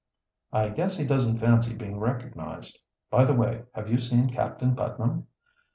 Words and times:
"I 0.51 0.69
guess 0.69 0.97
he 0.97 1.05
doesn't 1.05 1.37
fancy 1.37 1.75
being 1.75 1.99
recognized. 1.99 2.79
By 3.11 3.23
the 3.25 3.35
way, 3.35 3.65
have 3.75 3.87
you 3.87 3.99
seen 3.99 4.33
Captain 4.33 4.75
Putnam?" 4.75 5.27